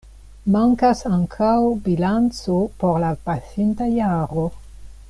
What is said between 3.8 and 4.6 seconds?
jaro.